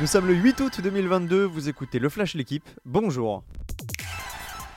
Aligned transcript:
Nous 0.00 0.06
sommes 0.06 0.28
le 0.28 0.34
8 0.34 0.60
août 0.60 0.80
2022, 0.80 1.42
vous 1.42 1.68
écoutez 1.68 1.98
le 1.98 2.08
Flash 2.08 2.34
L'équipe, 2.34 2.62
bonjour 2.84 3.42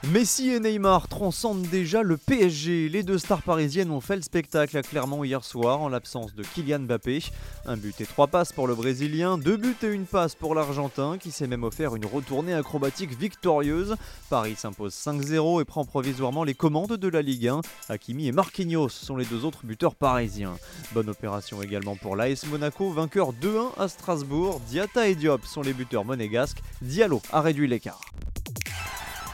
Messi 0.10 0.50
et 0.50 0.60
Neymar 0.60 1.08
transcendent 1.08 1.68
déjà 1.68 2.02
le 2.02 2.18
PSG. 2.18 2.90
Les 2.90 3.04
deux 3.04 3.20
stars 3.20 3.44
parisiennes 3.44 3.92
ont 3.92 4.02
fait 4.02 4.16
le 4.16 4.24
spectacle 4.24 4.76
à 4.76 4.82
Clermont 4.82 5.24
hier 5.24 5.44
soir 5.44 5.80
en 5.80 5.90
l'absence 5.90 6.34
de 6.34 6.42
Kylian 6.42 6.80
Mbappé. 6.80 7.24
Un 7.68 7.78
but 7.78 8.02
et 8.02 8.08
trois 8.08 8.26
passes 8.26 8.52
pour 8.52 8.66
le 8.66 8.74
Brésilien, 8.74 9.38
deux 9.38 9.58
buts 9.58 9.76
et 9.84 9.88
une 9.88 10.08
passe 10.08 10.34
pour 10.34 10.56
l'Argentin 10.56 11.20
qui 11.20 11.30
s'est 11.30 11.46
même 11.46 11.64
offert 11.64 11.96
une 11.96 12.08
retournée 12.08 12.56
acrobatique 12.56 13.16
victorieuse. 13.18 13.96
Paris 14.32 14.56
s'impose 14.58 14.96
5-0 14.96 15.62
et 15.62 15.66
prend 15.66 15.86
provisoirement 15.86 16.44
les 16.44 16.56
commandes 16.56 16.98
de 16.98 17.08
la 17.08 17.22
Ligue 17.22 17.50
1. 17.50 17.62
Hakimi 17.90 18.28
et 18.28 18.32
Marquinhos 18.32 18.90
sont 18.90 19.18
les 19.18 19.26
deux 19.26 19.46
autres 19.46 19.66
buteurs 19.66 19.94
parisiens. 19.94 20.58
Bonne 20.94 21.10
opération 21.10 21.62
également 21.62 21.96
pour 21.96 22.16
l'AS 22.16 22.48
Monaco, 22.48 22.90
vainqueur 22.90 23.34
2-1 23.34 23.80
à 23.80 23.88
Strasbourg. 23.88 24.62
Diata 24.68 25.08
et 25.08 25.14
Diop 25.14 25.46
sont 25.46 25.62
les 25.62 25.74
buteurs 25.74 26.06
monégasques. 26.06 26.64
Diallo 26.82 27.22
a 27.32 27.42
réduit 27.42 27.68
l'écart. 27.68 28.02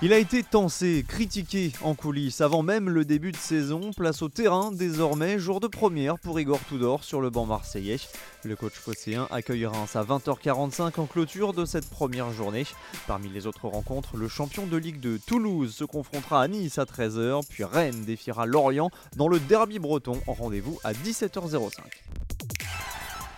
Il 0.04 0.14
a 0.14 0.20
été 0.20 0.44
tensé, 0.44 1.04
critiqué 1.08 1.72
en 1.82 1.96
coulisses 1.96 2.42
avant 2.42 2.62
même 2.62 2.88
le 2.88 3.04
début 3.04 3.32
de 3.32 3.38
saison. 3.38 3.90
Place 3.98 4.22
au 4.22 4.30
terrain 4.30 4.72
désormais, 4.72 5.40
jour 5.40 5.60
de 5.60 5.66
première 5.66 6.20
pour 6.20 6.40
Igor 6.40 6.60
Tudor 6.70 7.04
sur 7.04 7.20
le 7.20 7.32
banc 7.32 7.48
marseillais. 7.48 7.98
Le 8.44 8.56
coach 8.56 8.74
phocéen 8.74 9.28
accueille 9.32 9.66
Reims 9.66 9.96
à 9.96 10.04
20h45 10.04 11.00
en 11.00 11.08
clôture 11.08 11.54
de 11.54 11.66
cette 11.66 11.90
première 11.90 12.32
journée. 12.32 12.68
Parmi 13.08 13.30
les 13.30 13.48
autres 13.48 13.68
rencontres, 13.68 14.18
le 14.18 14.28
champion 14.28 14.68
de 14.68 14.78
Ligue 14.78 15.00
2 15.00 15.18
Toulouse 15.18 15.74
se 15.74 15.84
confrontera 15.84 16.44
à 16.44 16.48
Nice 16.48 16.78
à 16.78 16.84
13h, 16.84 17.42
puis 17.50 17.64
Rennes 17.64 18.06
défiera 18.06 18.46
Lorient 18.46 18.92
dans 19.16 19.28
le 19.28 19.40
derby 19.40 19.80
breton 19.80 20.22
en 20.28 20.34
rendez-vous 20.34 20.80
à 20.84 20.94
17h05. 20.94 21.72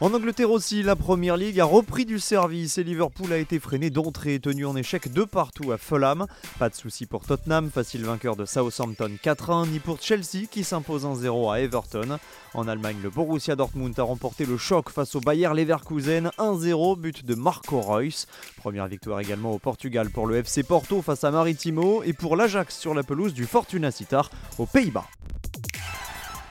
En 0.02 0.14
Angleterre 0.14 0.50
aussi, 0.50 0.82
la 0.82 0.96
Première 0.96 1.36
Ligue 1.36 1.60
a 1.60 1.66
repris 1.66 2.06
du 2.06 2.20
service 2.20 2.78
et 2.78 2.86
Liverpool 2.86 3.34
a 3.34 3.38
été 3.38 3.60
freiné 3.60 3.90
d'entrée, 3.90 4.40
tenu 4.40 4.66
en 4.66 4.78
échec 4.78 5.12
de 5.12 5.26
partout 5.26 5.74
à 5.74 5.78
Fulham. 5.78 6.26
Pas 6.58 6.70
de 6.70 6.76
souci 6.76 7.06
pour 7.06 7.26
Tottenham, 7.26 7.70
facile 7.70 8.06
vainqueur 8.06 8.38
de 8.38 8.46
Southampton 8.46 9.12
4-1, 9.22 9.68
ni 9.68 9.80
pour 9.80 10.02
Chelsea 10.02 10.48
qui 10.50 10.64
s'impose 10.64 11.06
1-0 11.06 11.52
à 11.52 11.60
Everton. 11.60 12.18
En 12.54 12.70
Allemagne, 12.70 12.96
le 13.04 13.10
Borussia 13.10 13.58
Dortmund 13.58 14.00
a 14.00 14.04
remporté 14.04 14.46
le 14.46 14.56
choc 14.56 14.90
face 14.90 15.16
au 15.16 15.20
Bayer 15.20 15.50
Leverkusen 15.54 16.32
1-0, 16.38 16.98
but 16.98 17.26
de 17.26 17.36
Marco 17.36 17.82
Reus. 17.82 18.26
Première 18.56 18.88
victoire 18.88 19.20
également 19.20 19.52
au 19.52 19.60
Portugal 19.60 20.10
pour 20.12 20.28
le 20.28 20.38
FC 20.38 20.64
Porto 20.64 21.02
face 21.02 21.26
à 21.26 21.32
Maritimo 21.32 22.04
et 22.04 22.14
pour 22.14 22.38
l'Ajax 22.38 22.80
sur 22.80 22.94
la 22.94 23.04
pelouse 23.04 23.34
du 23.34 23.46
Fortuna 23.46 23.92
Sittard 23.92 24.32
aux 24.60 24.66
Pays-Bas. 24.66 25.08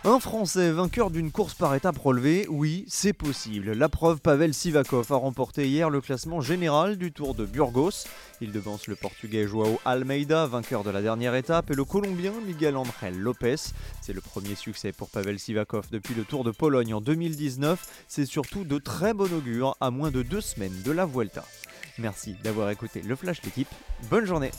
Un 0.04 0.20
Français 0.20 0.70
vainqueur 0.70 1.10
d'une 1.10 1.32
course 1.32 1.54
par 1.54 1.74
étape 1.74 1.98
relevée, 1.98 2.46
oui, 2.48 2.84
c'est 2.88 3.12
possible. 3.12 3.72
La 3.72 3.88
preuve, 3.88 4.20
Pavel 4.20 4.54
Sivakov 4.54 5.12
a 5.12 5.16
remporté 5.16 5.68
hier 5.68 5.90
le 5.90 6.00
classement 6.00 6.40
général 6.40 6.96
du 6.96 7.10
Tour 7.10 7.34
de 7.34 7.44
Burgos. 7.44 8.06
Il 8.40 8.52
devance 8.52 8.86
le 8.86 8.94
Portugais 8.94 9.48
Joao 9.48 9.80
Almeida, 9.84 10.46
vainqueur 10.46 10.84
de 10.84 10.90
la 10.90 11.02
dernière 11.02 11.34
étape, 11.34 11.72
et 11.72 11.74
le 11.74 11.84
Colombien 11.84 12.32
Miguel 12.46 12.76
Angel 12.76 13.18
Lopez. 13.18 13.56
C'est 14.00 14.12
le 14.12 14.20
premier 14.20 14.54
succès 14.54 14.92
pour 14.92 15.10
Pavel 15.10 15.38
Sivakov 15.38 15.86
depuis 15.90 16.14
le 16.14 16.24
Tour 16.24 16.44
de 16.44 16.52
Pologne 16.52 16.94
en 16.94 17.00
2019. 17.00 18.04
C'est 18.06 18.26
surtout 18.26 18.64
de 18.64 18.78
très 18.78 19.14
bon 19.14 19.30
augure 19.32 19.76
à 19.80 19.90
moins 19.90 20.12
de 20.12 20.22
deux 20.22 20.40
semaines 20.40 20.80
de 20.84 20.92
la 20.92 21.06
Vuelta. 21.06 21.44
Merci 21.98 22.36
d'avoir 22.44 22.70
écouté 22.70 23.02
le 23.02 23.16
Flash 23.16 23.42
l'équipe. 23.42 23.68
Bonne 24.08 24.26
journée 24.26 24.52